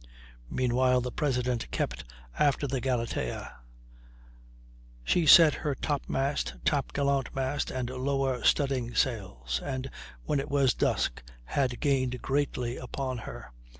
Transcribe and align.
Meanwhile 0.49 1.01
the 1.01 1.11
President 1.11 1.69
kept 1.69 2.03
after 2.39 2.65
the 2.65 2.81
Galatea; 2.81 3.57
she 5.03 5.27
set 5.27 5.53
her 5.53 5.75
top 5.75 6.09
mast, 6.09 6.55
top 6.65 6.91
gallant 6.91 7.35
mast 7.35 7.69
and 7.69 7.87
lower 7.87 8.43
studding 8.43 8.95
sails, 8.95 9.61
and 9.63 9.91
when 10.23 10.39
it 10.39 10.49
was 10.49 10.73
dusk 10.73 11.21
had 11.43 11.79
gained 11.79 12.19
greatly 12.19 12.77
upon 12.77 13.19
her. 13.29 13.51